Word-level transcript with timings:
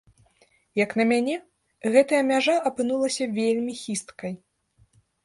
Як 0.83 0.91
на 1.01 1.03
мяне, 1.11 1.35
гэтая 1.95 2.21
мяжа 2.31 2.55
апынулася 2.71 3.23
вельмі 3.37 3.73
хісткай. 3.83 4.33